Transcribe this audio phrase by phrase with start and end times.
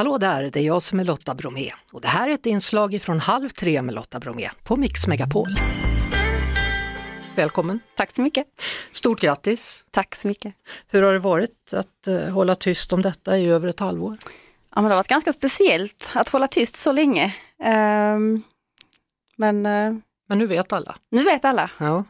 [0.00, 3.02] Hallå där, det är jag som är Lotta Bromé och det här är ett inslag
[3.02, 5.48] från Halv tre med Lotta Bromé på Mix Megapol.
[7.36, 7.80] Välkommen!
[7.96, 8.46] Tack så mycket!
[8.92, 9.84] Stort grattis!
[9.90, 10.54] Tack så mycket!
[10.86, 14.16] Hur har det varit att uh, hålla tyst om detta i över ett halvår?
[14.74, 17.34] Ja, men det har varit ganska speciellt att hålla tyst så länge.
[17.58, 18.42] Um,
[19.36, 19.96] men, uh,
[20.28, 20.96] men nu vet alla?
[21.10, 21.70] Nu vet alla.
[21.78, 22.04] Ja.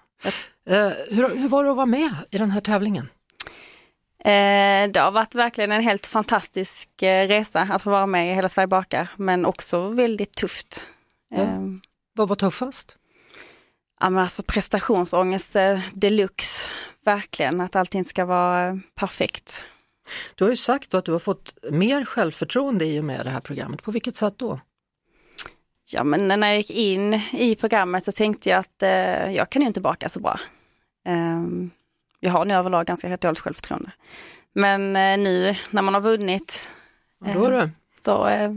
[0.71, 3.09] Uh, hur, hur var det att vara med i den här tävlingen?
[4.25, 8.35] Eh, det har varit verkligen en helt fantastisk eh, resa att få vara med i
[8.35, 10.87] Hela Sverige bakar, men också väldigt tufft.
[11.31, 11.37] Ja.
[11.37, 11.61] Eh,
[12.15, 12.97] Vad var tuffast?
[14.01, 15.57] Ja, men alltså prestationsångest
[15.93, 16.71] deluxe,
[17.05, 19.65] verkligen, att allting ska vara perfekt.
[20.35, 23.41] Du har ju sagt att du har fått mer självförtroende i och med det här
[23.41, 23.83] programmet.
[23.83, 24.61] På vilket sätt då?
[25.93, 29.63] Ja, men när jag gick in i programmet så tänkte jag att eh, jag kan
[29.63, 30.41] ju inte baka så bra.
[31.09, 31.71] Um,
[32.21, 33.91] jag har nu överlag ganska dåligt självförtroende.
[34.55, 36.69] Men eh, nu när man har vunnit
[37.27, 37.65] eh,
[38.01, 38.51] så, eh,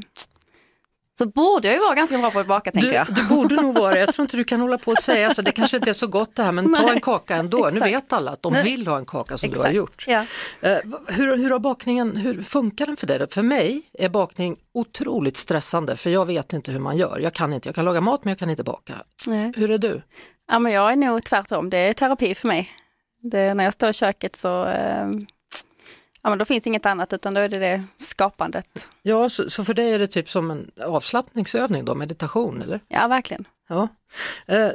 [1.18, 3.08] så borde jag ju vara ganska bra på att baka tänker du, jag.
[3.14, 5.42] Du borde nog vara Jag tror inte du kan hålla på och säga så.
[5.42, 7.58] Det kanske inte är så gott det här men ta en kaka ändå.
[7.58, 7.74] Exakt.
[7.74, 8.64] Nu vet alla att de Nej.
[8.64, 9.64] vill ha en kaka som Exakt.
[9.64, 10.06] du har gjort.
[10.08, 10.26] Ja.
[11.08, 13.30] Hur, hur har bakningen, hur funkar den för dig?
[13.30, 17.20] För mig är bakning otroligt stressande för jag vet inte hur man gör.
[17.20, 18.94] Jag kan inte, jag kan laga mat men jag kan inte baka.
[19.28, 19.54] Nej.
[19.56, 20.02] Hur är du?
[20.48, 22.72] Ja, men jag är nog tvärtom, det är terapi för mig.
[23.24, 25.08] Det, när jag står i köket så eh,
[26.22, 28.88] ja, men då finns inget annat utan då är det det skapandet.
[29.02, 32.80] Ja, så, så, för dig är det typ som en avslappningsövning då, meditation eller?
[32.88, 33.48] Ja, verkligen.
[33.70, 33.88] Ja.
[34.46, 34.70] Eh,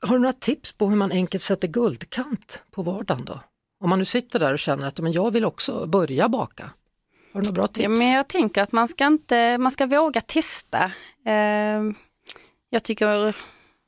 [0.00, 3.40] har du några tips på hur man enkelt sätter guldkant på vardagen då?
[3.80, 6.70] Om man nu sitter där och känner att men jag vill också börja baka.
[7.32, 7.82] Har du några bra tips?
[7.82, 10.92] Ja, men jag tänker att man ska, inte, man ska våga testa.
[11.26, 11.82] Eh,
[12.70, 13.36] jag tycker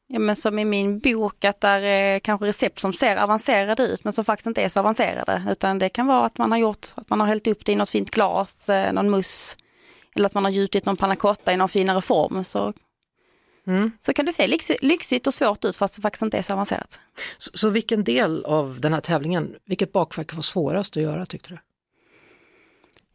[0.09, 4.05] ja, men som i min bok, att där är kanske recept som ser avancerade ut
[4.05, 5.43] men som faktiskt inte är så avancerade.
[5.51, 7.77] Utan det kan vara att man har gjort, att man har hällt upp det i
[7.77, 9.57] något fint glas, eh, någon mousse.
[10.17, 12.45] Eller att man har gjutit någon panna cotta i någon finare form.
[12.45, 12.73] Så,
[13.67, 13.91] mm.
[14.01, 16.53] så kan det se lyx, lyxigt och svårt ut fast det faktiskt inte är så
[16.53, 17.01] avancerat.
[17.39, 21.49] Så, så vilken del av den här tävlingen, vilket bakverk var svårast att göra tyckte
[21.49, 21.59] du?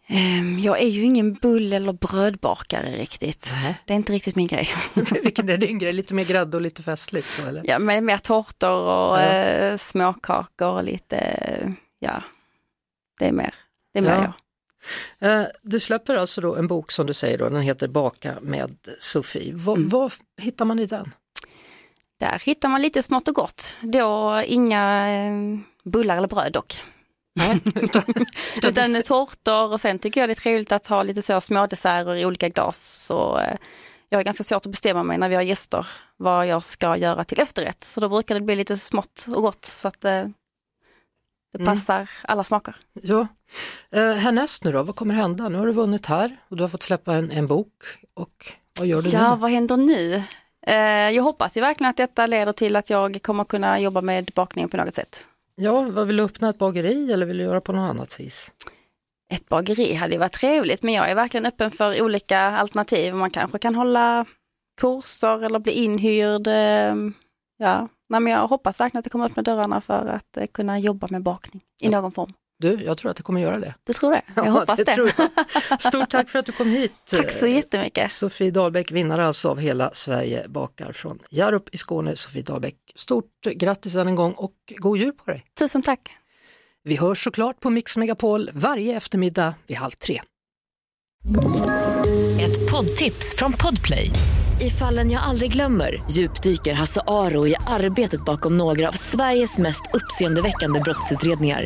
[0.10, 3.52] Ehm, jag är ju ingen bull eller brödbakare riktigt.
[3.64, 3.82] Nej.
[3.86, 4.68] Det är inte riktigt min grej.
[5.24, 5.94] Vilken är din grej?
[5.94, 7.28] Lite mer grädde och lite festligt?
[7.28, 7.62] Så, eller?
[7.66, 9.24] Ja, men mer tårtor och ja.
[9.24, 12.24] eh, småkakor och lite, ja,
[13.20, 13.56] det är mer,
[13.94, 14.34] det är mer ja.
[15.20, 15.42] jag.
[15.42, 18.78] Eh, du släpper alltså då en bok som du säger, då, den heter Baka med
[19.00, 19.52] Sofie.
[19.52, 19.90] Mm.
[19.90, 21.14] Vad hittar man i den?
[22.20, 23.78] Där hittar man lite smått och gott.
[23.82, 25.34] Då inga eh,
[25.84, 26.82] bullar eller bröd dock.
[27.38, 27.62] Nej,
[28.64, 32.16] utan tårtor och sen tycker jag det är trevligt att ha lite så små desserter
[32.16, 33.10] i olika glas.
[33.10, 33.58] Och, eh,
[34.10, 35.88] jag har ganska svårt att bestämma mig när vi har gäster
[36.18, 37.84] vad jag ska göra till efterrätt.
[37.84, 40.24] Så då brukar det bli lite smått och gott så att eh,
[41.54, 41.66] det mm.
[41.66, 42.08] passar mm.
[42.22, 42.76] alla smaker.
[43.02, 43.28] Ja.
[43.92, 45.50] Eh, härnäst nu då, vad kommer hända?
[45.50, 47.84] Nu har du vunnit här och du har fått släppa en, en bok.
[48.14, 49.26] Och vad gör du ja, nu?
[49.26, 50.24] Ja, vad händer nu?
[50.68, 50.76] Eh,
[51.16, 54.70] jag hoppas ju verkligen att detta leder till att jag kommer kunna jobba med bakningen
[54.70, 55.28] på något sätt.
[55.62, 58.54] Ja, vad vill du öppna ett bageri eller vill du göra på något annat vis?
[59.34, 63.16] Ett bageri hade ju varit trevligt men jag är verkligen öppen för olika alternativ.
[63.16, 64.26] Man kanske kan hålla
[64.82, 66.48] kurser eller bli inhyrd.
[66.48, 67.14] Ehm,
[67.58, 70.80] ja, Nej, men jag hoppas verkligen att det kommer öppna dörrarna för att eh, kunna
[70.80, 72.34] jobba med bakning i någon form.
[72.60, 73.74] Du, jag tror att det kommer göra det.
[73.84, 74.22] Du tror det?
[74.36, 74.84] Jag ja, hoppas det.
[74.84, 74.96] det.
[74.96, 75.82] Tror jag.
[75.82, 76.92] Stort tack för att du kom hit.
[77.10, 78.12] Tack så jättemycket.
[78.12, 82.16] Sofie Dahlbäck, vinnare alltså av Hela Sverige bakar från Hjärup i Skåne.
[82.16, 85.46] Sofie Dahlbäck, stort grattis än en gång och god jul på dig.
[85.60, 86.10] Tusen tack.
[86.84, 90.22] Vi hörs såklart på Mix Megapol varje eftermiddag vid halv tre.
[92.42, 94.10] Ett poddtips från Podplay.
[94.62, 99.82] I fallen jag aldrig glömmer djupdyker Hasse Aro i arbetet bakom några av Sveriges mest
[99.94, 101.66] uppseendeväckande brottsutredningar